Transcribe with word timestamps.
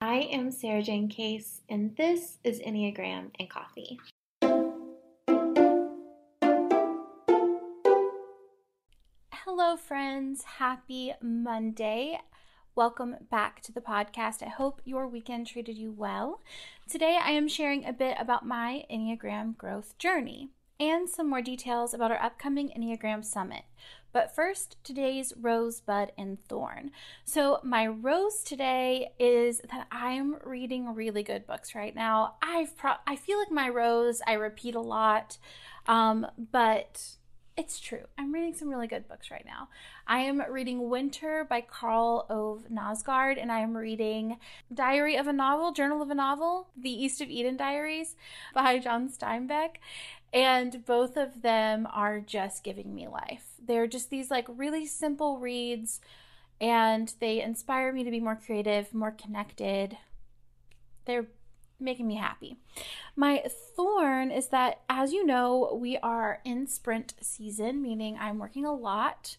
I 0.00 0.28
am 0.30 0.50
Sarajane 0.50 1.10
Case, 1.10 1.62
and 1.70 1.96
this 1.96 2.36
is 2.44 2.60
Enneagram 2.60 3.30
and 3.40 3.48
Coffee. 3.48 3.98
Hello, 9.32 9.74
friends. 9.78 10.42
Happy 10.42 11.14
Monday. 11.22 12.20
Welcome 12.74 13.16
back 13.30 13.62
to 13.62 13.72
the 13.72 13.80
podcast. 13.80 14.42
I 14.42 14.50
hope 14.50 14.82
your 14.84 15.08
weekend 15.08 15.46
treated 15.46 15.78
you 15.78 15.90
well. 15.92 16.42
Today, 16.90 17.18
I 17.18 17.30
am 17.30 17.48
sharing 17.48 17.86
a 17.86 17.94
bit 17.94 18.18
about 18.20 18.44
my 18.44 18.84
Enneagram 18.90 19.56
growth 19.56 19.96
journey 19.96 20.50
and 20.78 21.08
some 21.08 21.30
more 21.30 21.40
details 21.40 21.94
about 21.94 22.10
our 22.10 22.22
upcoming 22.22 22.68
Enneagram 22.68 23.24
Summit. 23.24 23.64
But 24.16 24.34
first, 24.34 24.82
today's 24.82 25.34
rosebud 25.38 26.12
and 26.16 26.42
thorn. 26.48 26.90
So, 27.26 27.60
my 27.62 27.86
rose 27.86 28.42
today 28.42 29.12
is 29.18 29.60
that 29.70 29.88
I'm 29.92 30.36
reading 30.42 30.94
really 30.94 31.22
good 31.22 31.46
books 31.46 31.74
right 31.74 31.94
now. 31.94 32.36
I've 32.40 32.74
pro- 32.78 33.02
I 33.06 33.16
feel 33.16 33.38
like 33.38 33.50
my 33.50 33.68
rose 33.68 34.22
I 34.26 34.32
repeat 34.32 34.74
a 34.74 34.80
lot, 34.80 35.36
um, 35.86 36.26
but 36.50 37.18
it's 37.56 37.80
true. 37.80 38.04
I'm 38.18 38.32
reading 38.32 38.54
some 38.54 38.68
really 38.68 38.86
good 38.86 39.08
books 39.08 39.30
right 39.30 39.44
now. 39.46 39.68
I 40.06 40.18
am 40.18 40.42
reading 40.50 40.90
Winter 40.90 41.46
by 41.48 41.62
Karl 41.62 42.26
Ove 42.28 42.66
Knausgaard, 42.70 43.40
and 43.40 43.50
I 43.50 43.60
am 43.60 43.76
reading 43.76 44.38
Diary 44.72 45.16
of 45.16 45.26
a 45.26 45.32
Novel, 45.32 45.72
Journal 45.72 46.02
of 46.02 46.10
a 46.10 46.14
Novel, 46.14 46.68
The 46.76 46.90
East 46.90 47.22
of 47.22 47.30
Eden 47.30 47.56
Diaries 47.56 48.14
by 48.54 48.78
John 48.78 49.08
Steinbeck. 49.08 49.76
And 50.34 50.84
both 50.84 51.16
of 51.16 51.40
them 51.40 51.88
are 51.90 52.20
just 52.20 52.62
giving 52.62 52.94
me 52.94 53.08
life. 53.08 53.52
They're 53.64 53.86
just 53.86 54.10
these 54.10 54.30
like 54.30 54.46
really 54.48 54.84
simple 54.84 55.38
reads, 55.38 56.02
and 56.60 57.14
they 57.20 57.40
inspire 57.40 57.90
me 57.90 58.04
to 58.04 58.10
be 58.10 58.20
more 58.20 58.36
creative, 58.36 58.92
more 58.92 59.12
connected. 59.12 59.96
They're 61.06 61.28
making 61.78 62.06
me 62.06 62.16
happy. 62.16 62.56
My 63.14 63.42
thorn 63.76 64.30
is 64.30 64.48
that, 64.48 64.80
as 64.88 65.12
you 65.12 65.24
know, 65.24 65.78
we 65.80 65.98
are 65.98 66.40
in 66.44 66.66
sprint 66.66 67.14
season, 67.20 67.82
meaning 67.82 68.16
I'm 68.20 68.38
working 68.38 68.64
a 68.64 68.74
lot. 68.74 69.36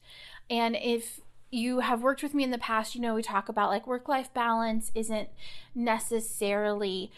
And 0.50 0.76
if 0.76 1.22
you 1.50 1.80
have 1.80 2.02
worked 2.02 2.24
with 2.24 2.34
me 2.34 2.44
in 2.44 2.52
the 2.52 2.58
past, 2.58 2.96
you 2.96 3.02
know, 3.02 3.16
we 3.16 3.22
talk 3.22 3.50
about 3.50 3.70
like 3.70 3.88
work 3.88 4.08
life 4.08 4.34
balance 4.34 4.92
isn't 4.94 5.30
necessarily, 5.74 7.12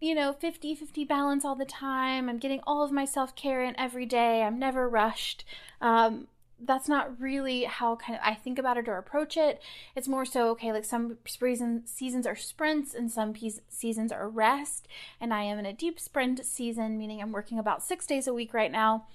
you 0.00 0.14
know, 0.14 0.32
50 0.32 0.74
50 0.74 1.04
balance 1.04 1.44
all 1.44 1.54
the 1.54 1.64
time. 1.64 2.28
I'm 2.28 2.38
getting 2.38 2.60
all 2.66 2.82
of 2.82 2.92
my 2.92 3.04
self 3.04 3.34
care 3.34 3.62
in 3.62 3.78
every 3.78 4.06
day. 4.06 4.42
I'm 4.42 4.58
never 4.58 4.88
rushed. 4.88 5.44
Um, 5.80 6.28
that's 6.60 6.88
not 6.88 7.20
really 7.20 7.64
how 7.64 7.96
kind 7.96 8.18
of 8.18 8.24
I 8.24 8.34
think 8.34 8.58
about 8.58 8.76
it 8.76 8.88
or 8.88 8.96
approach 8.96 9.36
it. 9.36 9.60
It's 9.94 10.08
more 10.08 10.24
so 10.24 10.48
okay, 10.50 10.72
like 10.72 10.84
some 10.84 11.18
season, 11.26 11.86
seasons 11.86 12.26
are 12.26 12.36
sprints 12.36 12.94
and 12.94 13.10
some 13.10 13.32
pe- 13.32 13.60
seasons 13.68 14.12
are 14.12 14.28
rest. 14.28 14.86
And 15.20 15.34
I 15.34 15.42
am 15.42 15.58
in 15.58 15.66
a 15.66 15.72
deep 15.72 15.98
sprint 15.98 16.44
season, 16.44 16.96
meaning 16.96 17.20
I'm 17.20 17.32
working 17.32 17.58
about 17.58 17.82
six 17.82 18.06
days 18.06 18.26
a 18.26 18.34
week 18.34 18.54
right 18.54 18.72
now. 18.72 19.06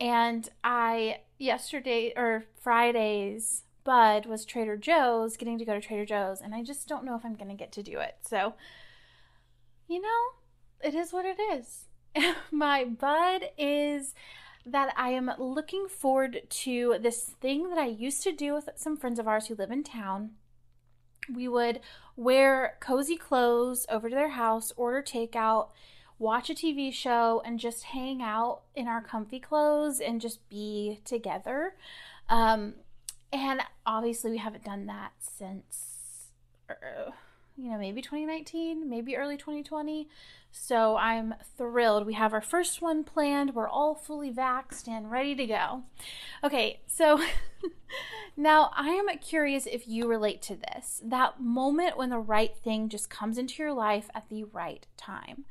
And 0.00 0.48
I 0.62 1.20
yesterday 1.38 2.12
or 2.16 2.44
Friday's 2.60 3.64
bud 3.84 4.26
was 4.26 4.44
Trader 4.44 4.76
Joe's, 4.76 5.36
getting 5.36 5.58
to 5.58 5.64
go 5.64 5.74
to 5.74 5.80
Trader 5.80 6.06
Joe's, 6.06 6.40
and 6.40 6.54
I 6.54 6.62
just 6.62 6.88
don't 6.88 7.04
know 7.04 7.16
if 7.16 7.24
I'm 7.24 7.34
gonna 7.34 7.54
get 7.54 7.72
to 7.72 7.82
do 7.82 7.98
it. 7.98 8.16
So, 8.22 8.54
you 9.88 10.00
know, 10.00 10.22
it 10.82 10.94
is 10.94 11.12
what 11.12 11.26
it 11.26 11.38
is. 11.38 11.84
My 12.50 12.84
bud 12.84 13.50
is 13.58 14.14
that 14.66 14.94
I 14.96 15.10
am 15.10 15.30
looking 15.38 15.88
forward 15.88 16.42
to 16.48 16.96
this 17.00 17.24
thing 17.40 17.68
that 17.68 17.78
I 17.78 17.86
used 17.86 18.22
to 18.22 18.32
do 18.32 18.54
with 18.54 18.70
some 18.76 18.96
friends 18.96 19.18
of 19.18 19.28
ours 19.28 19.46
who 19.46 19.54
live 19.54 19.70
in 19.70 19.82
town. 19.82 20.30
We 21.32 21.48
would 21.48 21.80
wear 22.16 22.76
cozy 22.80 23.16
clothes 23.16 23.86
over 23.88 24.08
to 24.08 24.14
their 24.14 24.30
house, 24.30 24.72
order 24.76 25.02
takeout, 25.02 25.68
watch 26.18 26.50
a 26.50 26.54
TV 26.54 26.92
show, 26.92 27.42
and 27.44 27.58
just 27.58 27.84
hang 27.84 28.22
out 28.22 28.62
in 28.74 28.88
our 28.88 29.02
comfy 29.02 29.40
clothes 29.40 30.00
and 30.00 30.20
just 30.20 30.48
be 30.48 31.00
together. 31.04 31.74
Um, 32.28 32.74
and 33.32 33.60
obviously, 33.84 34.30
we 34.30 34.38
haven't 34.38 34.64
done 34.64 34.86
that 34.86 35.12
since, 35.18 36.28
uh, 36.70 37.10
you 37.56 37.70
know, 37.70 37.78
maybe 37.78 38.02
2019, 38.02 38.88
maybe 38.88 39.16
early 39.16 39.36
2020. 39.36 40.08
So 40.50 40.96
I'm 40.96 41.34
thrilled. 41.56 42.06
We 42.06 42.14
have 42.14 42.32
our 42.32 42.40
first 42.40 42.82
one 42.82 43.04
planned. 43.04 43.54
We're 43.54 43.68
all 43.68 43.94
fully 43.94 44.32
vaxxed 44.32 44.88
and 44.88 45.10
ready 45.10 45.34
to 45.34 45.46
go. 45.46 45.82
Okay, 46.42 46.80
so 46.86 47.20
now 48.36 48.70
I 48.76 48.90
am 48.90 49.06
curious 49.18 49.66
if 49.66 49.86
you 49.86 50.08
relate 50.08 50.42
to 50.42 50.56
this 50.56 51.00
that 51.04 51.40
moment 51.40 51.96
when 51.96 52.10
the 52.10 52.18
right 52.18 52.56
thing 52.56 52.88
just 52.88 53.10
comes 53.10 53.38
into 53.38 53.62
your 53.62 53.72
life 53.72 54.10
at 54.14 54.28
the 54.28 54.44
right 54.44 54.86
time. 54.96 55.44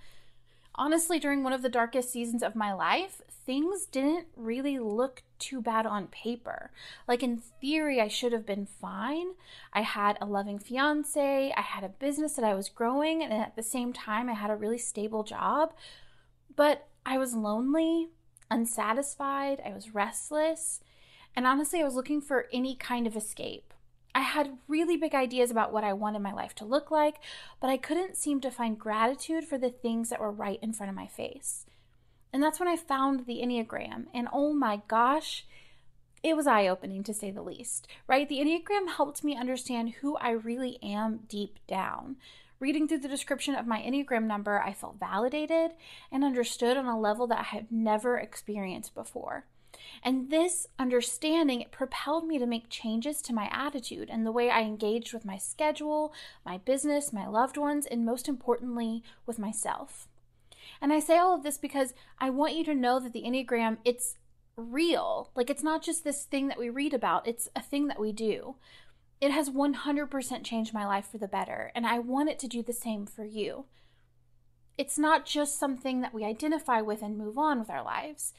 Honestly, 0.76 1.20
during 1.20 1.44
one 1.44 1.54
of 1.54 1.62
the 1.62 1.70
darkest 1.70 2.12
seasons 2.12 2.42
of 2.42 2.56
my 2.56 2.74
life, 2.74 3.22
things 3.46 3.86
didn't 3.86 4.28
really 4.36 4.80
look 4.80 5.24
too 5.40 5.62
bad 5.62 5.86
on 5.86 6.08
paper. 6.08 6.72
Like, 7.08 7.24
in 7.24 7.38
theory, 7.38 8.00
I 8.00 8.08
should 8.08 8.34
have 8.34 8.46
been 8.46 8.66
fine. 8.66 9.34
I 9.74 9.82
had 9.82 10.18
a 10.20 10.26
loving 10.26 10.60
fiance, 10.60 11.54
I 11.56 11.62
had 11.62 11.84
a 11.84 11.90
business 11.90 12.36
that 12.36 12.46
I 12.46 12.54
was 12.54 12.70
growing, 12.70 13.24
and 13.24 13.34
at 13.34 13.56
the 13.56 13.64
same 13.64 13.94
time, 13.94 14.30
I 14.30 14.34
had 14.34 14.52
a 14.52 14.56
really 14.56 14.78
stable 14.78 15.24
job. 15.24 15.74
But 16.56 16.88
I 17.06 17.18
was 17.18 17.34
lonely, 17.34 18.10
unsatisfied, 18.50 19.62
I 19.66 19.74
was 19.74 19.94
restless, 19.94 20.80
and 21.36 21.46
honestly, 21.48 21.82
I 21.82 21.86
was 21.86 21.96
looking 21.96 22.22
for 22.22 22.48
any 22.54 22.76
kind 22.76 23.08
of 23.08 23.16
escape. 23.16 23.74
I 24.16 24.22
had 24.22 24.58
really 24.68 24.96
big 24.96 25.16
ideas 25.16 25.50
about 25.50 25.74
what 25.74 25.84
I 25.84 25.94
wanted 25.94 26.22
my 26.22 26.34
life 26.34 26.54
to 26.56 26.66
look 26.66 26.92
like, 26.92 27.16
but 27.60 27.70
I 27.70 27.78
couldn't 27.78 28.16
seem 28.16 28.42
to 28.42 28.52
find 28.52 28.78
gratitude 28.78 29.44
for 29.44 29.58
the 29.58 29.72
things 29.72 30.10
that 30.10 30.20
were 30.20 30.32
right 30.32 30.60
in 30.62 30.72
front 30.72 30.92
of 30.92 30.96
my 30.96 31.08
face. 31.08 31.66
And 32.34 32.42
that's 32.42 32.60
when 32.60 32.68
I 32.68 32.76
found 32.76 33.26
the 33.26 33.42
Enneagram. 33.44 34.08
And 34.14 34.28
oh 34.34 34.52
my 34.54 34.82
gosh, 34.88 35.46
it 36.24 36.36
was 36.36 36.48
eye 36.48 36.68
opening 36.68 37.04
to 37.04 37.14
say 37.14 37.30
the 37.30 37.44
least, 37.44 37.88
right? 38.08 38.28
The 38.28 38.40
Enneagram 38.40 38.96
helped 38.96 39.24
me 39.24 39.38
understand 39.38 39.96
who 40.02 40.18
I 40.18 40.32
really 40.32 40.80
am 40.82 41.20
deep 41.28 41.60
down. 41.68 42.16
Reading 42.60 42.88
through 42.88 43.00
the 43.00 43.10
description 43.10 43.56
of 43.56 43.68
my 43.68 43.82
Enneagram 43.82 44.24
number, 44.24 44.60
I 44.62 44.74
felt 44.74 45.00
validated 45.00 45.72
and 46.12 46.24
understood 46.24 46.78
on 46.78 46.86
a 46.86 47.00
level 47.00 47.28
that 47.28 47.40
I 47.40 47.44
had 47.44 47.72
never 47.72 48.18
experienced 48.18 48.96
before. 48.96 49.46
And 50.02 50.30
this 50.30 50.68
understanding 50.80 51.62
it 51.62 51.72
propelled 51.72 52.26
me 52.26 52.40
to 52.40 52.46
make 52.46 52.70
changes 52.70 53.22
to 53.24 53.34
my 53.34 53.50
attitude 53.52 54.10
and 54.10 54.26
the 54.26 54.32
way 54.32 54.50
I 54.50 54.62
engaged 54.62 55.14
with 55.14 55.26
my 55.26 55.38
schedule, 55.38 56.14
my 56.46 56.58
business, 56.58 57.12
my 57.12 57.28
loved 57.28 57.58
ones, 57.58 57.86
and 57.86 58.06
most 58.06 58.30
importantly, 58.30 59.04
with 59.26 59.38
myself. 59.38 60.08
And 60.82 60.92
I 60.94 61.00
say 61.00 61.18
all 61.18 61.36
of 61.36 61.44
this 61.44 61.58
because 61.58 61.94
I 62.20 62.30
want 62.30 62.56
you 62.56 62.64
to 62.66 62.76
know 62.76 63.00
that 63.00 63.14
the 63.14 63.24
Enneagram, 63.24 63.78
it's 63.86 64.16
real. 64.56 65.32
Like 65.36 65.50
it's 65.50 65.64
not 65.64 65.82
just 65.82 66.04
this 66.04 66.24
thing 66.24 66.48
that 66.48 66.60
we 66.60 66.70
read 66.70 66.94
about, 66.94 67.28
it's 67.28 67.50
a 67.56 67.62
thing 67.62 67.88
that 67.88 68.00
we 68.00 68.12
do. 68.12 68.56
It 69.22 69.32
has 69.32 69.50
100% 69.50 70.44
changed 70.44 70.74
my 70.74 70.86
life 70.86 71.08
for 71.10 71.18
the 71.18 71.28
better, 71.28 71.72
and 71.74 71.88
I 71.88 72.00
want 72.00 72.30
it 72.30 72.40
to 72.40 72.48
do 72.48 72.62
the 72.62 72.74
same 72.74 73.06
for 73.06 73.24
you. 73.24 73.66
It's 74.78 74.98
not 74.98 75.26
just 75.26 75.60
something 75.60 76.02
that 76.02 76.14
we 76.14 76.26
identify 76.26 76.82
with 76.82 77.02
and 77.02 77.18
move 77.18 77.38
on 77.38 77.60
with 77.60 77.70
our 77.70 77.84
lives. 77.84 78.34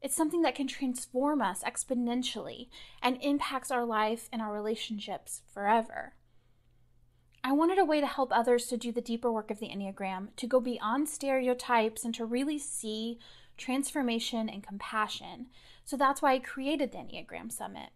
It's 0.00 0.16
something 0.16 0.40
that 0.42 0.54
can 0.54 0.66
transform 0.66 1.42
us 1.42 1.62
exponentially 1.62 2.68
and 3.02 3.18
impacts 3.20 3.70
our 3.70 3.84
life 3.84 4.28
and 4.32 4.40
our 4.40 4.52
relationships 4.52 5.42
forever. 5.52 6.14
I 7.42 7.52
wanted 7.52 7.78
a 7.78 7.84
way 7.84 8.00
to 8.00 8.06
help 8.06 8.30
others 8.32 8.66
to 8.66 8.76
do 8.76 8.92
the 8.92 9.00
deeper 9.00 9.32
work 9.32 9.50
of 9.50 9.60
the 9.60 9.68
Enneagram, 9.68 10.28
to 10.36 10.46
go 10.46 10.60
beyond 10.60 11.08
stereotypes 11.08 12.04
and 12.04 12.14
to 12.14 12.24
really 12.26 12.58
see 12.58 13.18
transformation 13.56 14.48
and 14.48 14.62
compassion. 14.62 15.46
So 15.84 15.96
that's 15.96 16.20
why 16.20 16.34
I 16.34 16.38
created 16.38 16.92
the 16.92 16.98
Enneagram 16.98 17.50
Summit. 17.50 17.90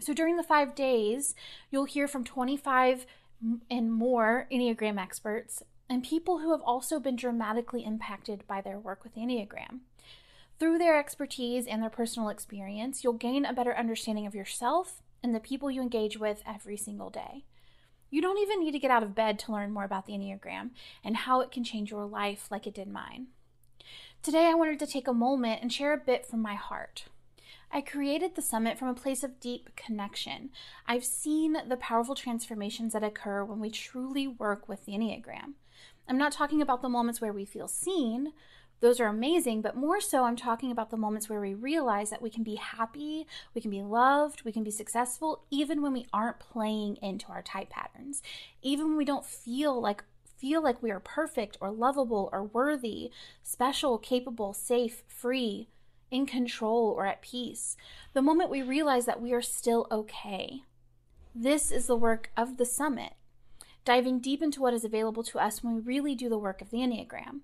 So 0.00 0.12
during 0.12 0.36
the 0.36 0.42
five 0.42 0.74
days, 0.74 1.34
you'll 1.70 1.84
hear 1.84 2.08
from 2.08 2.24
25 2.24 3.06
and 3.70 3.92
more 3.92 4.46
Enneagram 4.50 5.00
experts 5.00 5.62
and 5.88 6.02
people 6.02 6.38
who 6.38 6.50
have 6.50 6.60
also 6.62 7.00
been 7.00 7.16
dramatically 7.16 7.84
impacted 7.84 8.46
by 8.46 8.60
their 8.60 8.78
work 8.78 9.02
with 9.02 9.14
the 9.14 9.20
Enneagram. 9.20 9.80
Through 10.58 10.78
their 10.78 10.98
expertise 10.98 11.66
and 11.66 11.82
their 11.82 11.90
personal 11.90 12.28
experience, 12.28 13.02
you'll 13.02 13.12
gain 13.12 13.44
a 13.44 13.52
better 13.52 13.76
understanding 13.76 14.26
of 14.26 14.34
yourself 14.34 15.02
and 15.22 15.34
the 15.34 15.40
people 15.40 15.70
you 15.70 15.80
engage 15.80 16.18
with 16.18 16.42
every 16.46 16.76
single 16.76 17.10
day. 17.10 17.44
You 18.10 18.22
don't 18.22 18.38
even 18.38 18.60
need 18.60 18.72
to 18.72 18.78
get 18.78 18.90
out 18.90 19.02
of 19.02 19.14
bed 19.14 19.38
to 19.40 19.52
learn 19.52 19.72
more 19.72 19.84
about 19.84 20.06
the 20.06 20.14
Enneagram 20.14 20.70
and 21.04 21.16
how 21.16 21.40
it 21.40 21.50
can 21.50 21.64
change 21.64 21.90
your 21.90 22.06
life 22.06 22.48
like 22.50 22.66
it 22.66 22.74
did 22.74 22.88
mine. 22.88 23.28
Today, 24.22 24.46
I 24.46 24.54
wanted 24.54 24.78
to 24.80 24.86
take 24.86 25.06
a 25.06 25.12
moment 25.12 25.60
and 25.62 25.72
share 25.72 25.92
a 25.92 25.98
bit 25.98 26.26
from 26.26 26.40
my 26.40 26.54
heart. 26.54 27.04
I 27.70 27.82
created 27.82 28.34
the 28.34 28.42
summit 28.42 28.78
from 28.78 28.88
a 28.88 28.94
place 28.94 29.22
of 29.22 29.40
deep 29.40 29.76
connection. 29.76 30.50
I've 30.86 31.04
seen 31.04 31.56
the 31.68 31.76
powerful 31.76 32.14
transformations 32.14 32.94
that 32.94 33.04
occur 33.04 33.44
when 33.44 33.60
we 33.60 33.70
truly 33.70 34.26
work 34.26 34.68
with 34.68 34.86
the 34.86 34.92
Enneagram. 34.92 35.54
I'm 36.08 36.18
not 36.18 36.32
talking 36.32 36.62
about 36.62 36.80
the 36.80 36.88
moments 36.88 37.20
where 37.20 37.32
we 37.32 37.44
feel 37.44 37.68
seen, 37.68 38.32
those 38.80 39.00
are 39.00 39.06
amazing, 39.06 39.60
but 39.62 39.76
more 39.76 40.00
so, 40.00 40.24
I'm 40.24 40.36
talking 40.36 40.70
about 40.70 40.90
the 40.90 40.96
moments 40.96 41.28
where 41.28 41.40
we 41.40 41.54
realize 41.54 42.10
that 42.10 42.22
we 42.22 42.30
can 42.30 42.44
be 42.44 42.54
happy, 42.54 43.26
we 43.54 43.60
can 43.60 43.70
be 43.70 43.82
loved, 43.82 44.44
we 44.44 44.52
can 44.52 44.62
be 44.62 44.70
successful, 44.70 45.44
even 45.50 45.82
when 45.82 45.92
we 45.92 46.06
aren't 46.12 46.38
playing 46.38 46.96
into 47.02 47.26
our 47.28 47.42
type 47.42 47.70
patterns, 47.70 48.22
even 48.62 48.88
when 48.88 48.96
we 48.96 49.04
don't 49.04 49.26
feel 49.26 49.80
like 49.80 50.04
feel 50.38 50.62
like 50.62 50.80
we 50.80 50.92
are 50.92 51.00
perfect 51.00 51.58
or 51.60 51.68
lovable 51.68 52.30
or 52.32 52.44
worthy, 52.44 53.10
special, 53.42 53.98
capable, 53.98 54.52
safe, 54.52 55.02
free, 55.08 55.68
in 56.10 56.26
control, 56.26 56.94
or 56.96 57.06
at 57.06 57.22
peace. 57.22 57.76
The 58.12 58.22
moment 58.22 58.48
we 58.48 58.62
realize 58.62 59.04
that 59.06 59.20
we 59.20 59.32
are 59.32 59.42
still 59.42 59.88
okay. 59.90 60.62
This 61.34 61.70
is 61.70 61.86
the 61.86 61.96
work 61.96 62.30
of 62.36 62.56
the 62.56 62.64
summit, 62.64 63.14
diving 63.84 64.20
deep 64.20 64.42
into 64.42 64.60
what 64.60 64.74
is 64.74 64.84
available 64.84 65.22
to 65.24 65.38
us 65.38 65.62
when 65.62 65.74
we 65.74 65.80
really 65.80 66.14
do 66.14 66.28
the 66.28 66.38
work 66.38 66.62
of 66.62 66.70
the 66.70 66.78
Enneagram. 66.78 67.40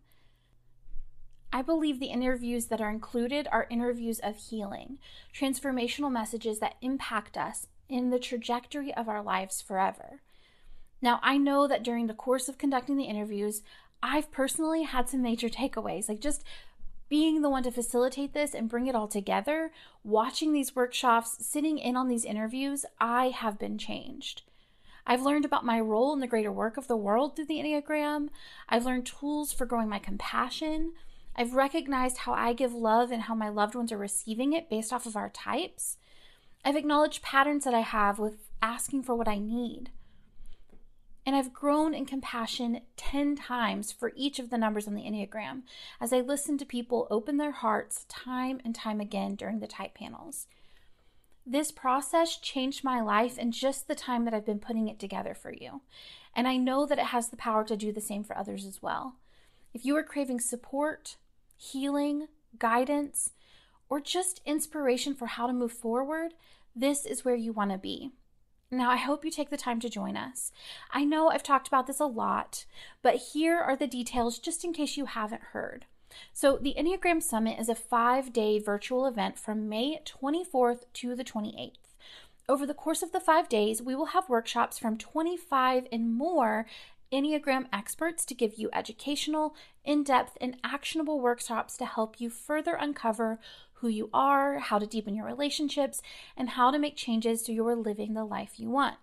I 1.54 1.62
believe 1.62 2.00
the 2.00 2.06
interviews 2.06 2.66
that 2.66 2.80
are 2.80 2.90
included 2.90 3.46
are 3.52 3.68
interviews 3.70 4.18
of 4.18 4.36
healing, 4.36 4.98
transformational 5.32 6.10
messages 6.10 6.58
that 6.58 6.74
impact 6.82 7.38
us 7.38 7.68
in 7.88 8.10
the 8.10 8.18
trajectory 8.18 8.92
of 8.92 9.08
our 9.08 9.22
lives 9.22 9.62
forever. 9.62 10.20
Now, 11.00 11.20
I 11.22 11.38
know 11.38 11.68
that 11.68 11.84
during 11.84 12.08
the 12.08 12.12
course 12.12 12.48
of 12.48 12.58
conducting 12.58 12.96
the 12.96 13.04
interviews, 13.04 13.62
I've 14.02 14.32
personally 14.32 14.82
had 14.82 15.08
some 15.08 15.22
major 15.22 15.48
takeaways, 15.48 16.08
like 16.08 16.18
just 16.18 16.42
being 17.08 17.40
the 17.40 17.50
one 17.50 17.62
to 17.62 17.70
facilitate 17.70 18.34
this 18.34 18.52
and 18.52 18.68
bring 18.68 18.88
it 18.88 18.96
all 18.96 19.06
together, 19.06 19.70
watching 20.02 20.52
these 20.52 20.74
workshops, 20.74 21.36
sitting 21.46 21.78
in 21.78 21.96
on 21.96 22.08
these 22.08 22.24
interviews, 22.24 22.84
I 23.00 23.28
have 23.28 23.60
been 23.60 23.78
changed. 23.78 24.42
I've 25.06 25.22
learned 25.22 25.44
about 25.44 25.64
my 25.64 25.78
role 25.78 26.12
in 26.14 26.18
the 26.18 26.26
greater 26.26 26.50
work 26.50 26.76
of 26.76 26.88
the 26.88 26.96
world 26.96 27.36
through 27.36 27.46
the 27.46 27.58
Enneagram. 27.58 28.30
I've 28.68 28.86
learned 28.86 29.06
tools 29.06 29.52
for 29.52 29.66
growing 29.66 29.88
my 29.88 30.00
compassion. 30.00 30.94
I've 31.36 31.54
recognized 31.54 32.18
how 32.18 32.32
I 32.32 32.52
give 32.52 32.72
love 32.72 33.10
and 33.10 33.22
how 33.22 33.34
my 33.34 33.48
loved 33.48 33.74
ones 33.74 33.90
are 33.90 33.98
receiving 33.98 34.52
it 34.52 34.70
based 34.70 34.92
off 34.92 35.06
of 35.06 35.16
our 35.16 35.30
types. 35.30 35.96
I've 36.64 36.76
acknowledged 36.76 37.22
patterns 37.22 37.64
that 37.64 37.74
I 37.74 37.80
have 37.80 38.18
with 38.18 38.48
asking 38.62 39.02
for 39.02 39.14
what 39.14 39.28
I 39.28 39.38
need. 39.38 39.90
And 41.26 41.34
I've 41.34 41.54
grown 41.54 41.94
in 41.94 42.04
compassion 42.04 42.82
10 42.96 43.36
times 43.36 43.90
for 43.90 44.12
each 44.14 44.38
of 44.38 44.50
the 44.50 44.58
numbers 44.58 44.86
on 44.86 44.94
the 44.94 45.02
Enneagram 45.02 45.62
as 46.00 46.12
I 46.12 46.20
listen 46.20 46.58
to 46.58 46.66
people 46.66 47.08
open 47.10 47.38
their 47.38 47.52
hearts 47.52 48.04
time 48.08 48.60
and 48.64 48.74
time 48.74 49.00
again 49.00 49.34
during 49.34 49.60
the 49.60 49.66
type 49.66 49.94
panels. 49.94 50.46
This 51.46 51.72
process 51.72 52.38
changed 52.38 52.84
my 52.84 53.00
life 53.00 53.38
in 53.38 53.52
just 53.52 53.88
the 53.88 53.94
time 53.94 54.24
that 54.24 54.34
I've 54.34 54.46
been 54.46 54.58
putting 54.58 54.88
it 54.88 54.98
together 54.98 55.34
for 55.34 55.52
you. 55.52 55.82
And 56.34 56.48
I 56.48 56.56
know 56.56 56.86
that 56.86 56.98
it 56.98 57.06
has 57.06 57.28
the 57.28 57.36
power 57.36 57.64
to 57.64 57.76
do 57.76 57.92
the 57.92 58.00
same 58.00 58.24
for 58.24 58.36
others 58.36 58.64
as 58.66 58.82
well. 58.82 59.16
If 59.72 59.84
you 59.84 59.96
are 59.96 60.02
craving 60.02 60.40
support, 60.40 61.16
healing, 61.72 62.28
guidance, 62.58 63.30
or 63.88 64.00
just 64.00 64.40
inspiration 64.44 65.14
for 65.14 65.26
how 65.26 65.46
to 65.46 65.52
move 65.52 65.72
forward, 65.72 66.34
this 66.74 67.04
is 67.06 67.24
where 67.24 67.34
you 67.34 67.52
want 67.52 67.70
to 67.70 67.78
be. 67.78 68.10
Now, 68.70 68.90
I 68.90 68.96
hope 68.96 69.24
you 69.24 69.30
take 69.30 69.50
the 69.50 69.56
time 69.56 69.78
to 69.80 69.88
join 69.88 70.16
us. 70.16 70.50
I 70.90 71.04
know 71.04 71.28
I've 71.28 71.42
talked 71.42 71.68
about 71.68 71.86
this 71.86 72.00
a 72.00 72.06
lot, 72.06 72.64
but 73.02 73.16
here 73.16 73.58
are 73.58 73.76
the 73.76 73.86
details 73.86 74.38
just 74.38 74.64
in 74.64 74.72
case 74.72 74.96
you 74.96 75.06
haven't 75.06 75.52
heard. 75.52 75.86
So, 76.32 76.58
the 76.58 76.74
Enneagram 76.76 77.22
Summit 77.22 77.58
is 77.58 77.68
a 77.68 77.74
five 77.74 78.32
day 78.32 78.58
virtual 78.58 79.06
event 79.06 79.38
from 79.38 79.68
May 79.68 80.00
24th 80.04 80.84
to 80.94 81.14
the 81.14 81.24
28th. 81.24 81.72
Over 82.48 82.66
the 82.66 82.74
course 82.74 83.02
of 83.02 83.12
the 83.12 83.20
five 83.20 83.48
days, 83.48 83.80
we 83.80 83.94
will 83.94 84.06
have 84.06 84.28
workshops 84.28 84.78
from 84.78 84.98
25 84.98 85.86
and 85.90 86.14
more 86.14 86.66
Enneagram 87.14 87.66
experts 87.72 88.24
to 88.24 88.34
give 88.34 88.54
you 88.58 88.70
educational, 88.72 89.54
in 89.84 90.02
depth, 90.02 90.36
and 90.40 90.56
actionable 90.64 91.20
workshops 91.20 91.76
to 91.76 91.86
help 91.86 92.20
you 92.20 92.28
further 92.28 92.74
uncover 92.74 93.38
who 93.74 93.86
you 93.86 94.10
are, 94.12 94.58
how 94.58 94.80
to 94.80 94.86
deepen 94.86 95.14
your 95.14 95.24
relationships, 95.24 96.02
and 96.36 96.50
how 96.50 96.72
to 96.72 96.78
make 96.78 96.96
changes 96.96 97.46
so 97.46 97.52
you're 97.52 97.76
living 97.76 98.14
the 98.14 98.24
life 98.24 98.58
you 98.58 98.68
want. 98.68 98.96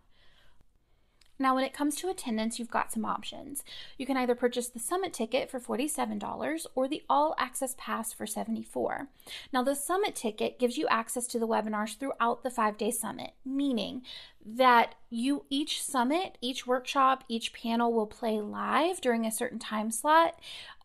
Now, 1.42 1.56
when 1.56 1.64
it 1.64 1.74
comes 1.74 1.96
to 1.96 2.10
attendance, 2.10 2.60
you've 2.60 2.70
got 2.70 2.92
some 2.92 3.04
options. 3.04 3.64
You 3.98 4.06
can 4.06 4.16
either 4.16 4.36
purchase 4.36 4.68
the 4.68 4.78
summit 4.78 5.12
ticket 5.12 5.50
for 5.50 5.60
$47 5.60 6.68
or 6.76 6.88
the 6.88 7.02
all 7.10 7.34
access 7.40 7.74
pass 7.80 8.14
for 8.14 8.28
74. 8.28 9.08
Now, 9.52 9.64
the 9.64 9.74
summit 9.74 10.14
ticket 10.14 10.60
gives 10.60 10.78
you 10.78 10.88
access 10.90 11.26
to 11.28 11.40
the 11.40 11.48
webinars 11.48 11.98
throughout 11.98 12.44
the 12.44 12.52
five 12.52 12.78
day 12.78 12.92
summit, 12.92 13.32
meaning 13.44 14.04
that 14.46 14.94
you 15.10 15.46
each 15.50 15.82
summit, 15.82 16.38
each 16.42 16.68
workshop, 16.68 17.24
each 17.28 17.54
panel 17.54 17.92
will 17.92 18.08
play 18.08 18.40
live 18.40 19.02
during 19.02 19.26
a 19.26 19.32
certain 19.32 19.60
time 19.60 19.90
slot. 19.90 20.40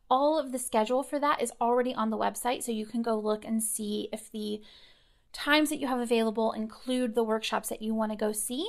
All 0.08 0.38
of 0.38 0.52
the 0.52 0.58
schedule 0.58 1.02
for 1.02 1.18
that 1.18 1.42
is 1.42 1.52
already 1.60 1.94
on 1.94 2.08
the 2.08 2.16
website, 2.16 2.62
so 2.62 2.72
you 2.72 2.86
can 2.86 3.02
go 3.02 3.18
look 3.18 3.44
and 3.44 3.62
see 3.62 4.08
if 4.10 4.32
the 4.32 4.62
times 5.34 5.68
that 5.68 5.80
you 5.80 5.86
have 5.86 6.00
available 6.00 6.52
include 6.52 7.14
the 7.14 7.24
workshops 7.24 7.68
that 7.68 7.82
you 7.82 7.92
want 7.92 8.10
to 8.10 8.16
go 8.16 8.32
see 8.32 8.66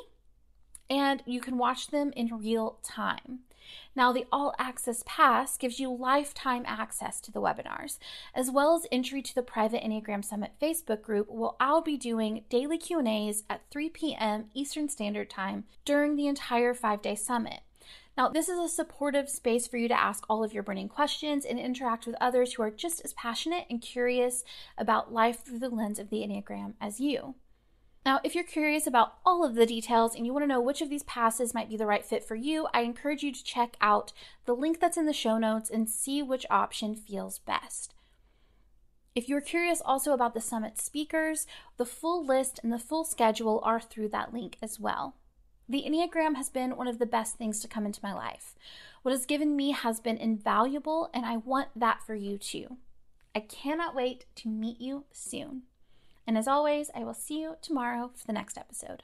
and 0.90 1.24
you 1.26 1.42
can 1.42 1.58
watch 1.58 1.88
them 1.88 2.12
in 2.16 2.38
real 2.38 2.80
time. 2.84 3.40
Now, 3.96 4.14
the 4.14 4.26
All 4.32 4.54
Access 4.60 5.04
Pass 5.06 5.58
gives 5.58 5.80
you 5.80 5.94
lifetime 5.94 6.64
access 6.66 7.20
to 7.22 7.32
the 7.32 7.42
webinars, 7.42 7.98
as 8.34 8.52
well 8.52 8.76
as 8.76 8.88
entry 8.92 9.22
to 9.22 9.36
the 9.36 9.42
private 9.42 9.84
Enneagram 9.84 10.24
Summit 10.24 10.52
Facebook 10.62 11.02
group, 11.02 11.30
where 11.30 11.52
I'll 11.60 11.82
be 11.82 11.98
doing 11.98 12.46
daily 12.50 12.78
Q&As 12.78 13.44
at 13.50 13.70
3 13.72 13.90
p.m. 13.90 14.46
Eastern 14.54 14.88
Standard 14.88 15.30
Time 15.30 15.66
during 15.84 16.16
the 16.16 16.28
entire 16.28 16.74
5-day 16.74 17.16
summit. 17.16 17.62
Now, 18.16 18.30
this 18.30 18.50
is 18.50 18.60
a 18.60 18.70
supportive 18.70 19.30
space 19.30 19.68
for 19.68 19.78
you 19.78 19.88
to 19.88 20.00
ask 20.00 20.24
all 20.28 20.44
of 20.44 20.54
your 20.54 20.64
burning 20.64 20.90
questions 20.90 21.46
and 21.46 21.60
interact 21.60 22.08
with 22.08 22.16
others 22.20 22.54
who 22.54 22.64
are 22.64 22.72
just 22.72 23.02
as 23.04 23.14
passionate 23.14 23.66
and 23.70 23.82
curious 23.82 24.44
about 24.78 25.14
life 25.14 25.44
through 25.44 25.60
the 25.60 25.70
lens 25.70 26.00
of 26.00 26.10
the 26.10 26.18
Enneagram 26.18 26.74
as 26.82 27.00
you. 27.00 27.36
Now, 28.08 28.22
if 28.24 28.36
you're 28.36 28.46
curious 28.46 28.88
about 28.88 29.16
all 29.26 29.44
of 29.44 29.56
the 29.56 29.66
details 29.66 30.16
and 30.16 30.26
you 30.26 30.32
want 30.32 30.44
to 30.44 30.48
know 30.48 30.62
which 30.62 30.82
of 30.82 30.90
these 30.90 31.04
passes 31.04 31.54
might 31.54 31.68
be 31.68 31.76
the 31.76 31.86
right 31.86 32.06
fit 32.06 32.24
for 32.24 32.36
you, 32.36 32.70
I 32.74 32.84
encourage 32.84 33.22
you 33.22 33.34
to 33.34 33.44
check 33.44 33.76
out 33.82 34.14
the 34.46 34.56
link 34.56 34.80
that's 34.80 34.96
in 34.96 35.08
the 35.08 35.12
show 35.12 35.38
notes 35.38 35.70
and 35.70 35.90
see 35.90 36.24
which 36.24 36.46
option 36.50 36.96
feels 36.96 37.40
best. 37.40 37.94
If 39.14 39.28
you're 39.28 39.42
curious 39.42 39.82
also 39.84 40.14
about 40.14 40.34
the 40.34 40.40
summit 40.40 40.80
speakers, 40.80 41.48
the 41.76 41.84
full 41.84 42.26
list 42.26 42.62
and 42.64 42.72
the 42.72 42.80
full 42.80 43.04
schedule 43.04 43.60
are 43.66 43.82
through 43.82 44.08
that 44.08 44.34
link 44.34 44.56
as 44.62 44.80
well. 44.80 45.16
The 45.68 45.84
Enneagram 45.86 46.38
has 46.38 46.48
been 46.48 46.78
one 46.78 46.88
of 46.88 47.00
the 47.00 47.06
best 47.06 47.36
things 47.36 47.60
to 47.60 47.68
come 47.68 47.86
into 47.86 48.00
my 48.02 48.14
life. 48.14 48.56
What 49.02 49.12
has 49.12 49.26
given 49.26 49.54
me 49.54 49.72
has 49.72 50.00
been 50.00 50.16
invaluable, 50.16 51.10
and 51.14 51.26
I 51.26 51.36
want 51.36 51.72
that 51.76 52.04
for 52.04 52.16
you 52.16 52.38
too. 52.38 52.78
I 53.36 53.42
cannot 53.42 53.96
wait 53.96 54.28
to 54.36 54.48
meet 54.48 54.80
you 54.80 55.04
soon. 55.12 55.64
And 56.28 56.38
as 56.38 56.48
always, 56.48 56.92
I 56.94 57.06
will 57.06 57.14
see 57.14 57.40
you 57.40 57.56
tomorrow 57.62 58.12
for 58.14 58.28
the 58.28 58.34
next 58.34 58.58
episode. 58.58 59.04